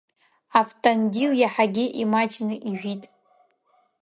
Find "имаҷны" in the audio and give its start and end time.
2.01-2.55